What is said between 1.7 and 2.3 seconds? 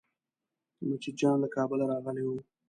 راغلی و.